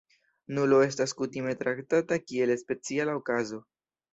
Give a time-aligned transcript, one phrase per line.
[0.59, 3.63] Nulo estas kutime traktata kiel speciala okazo.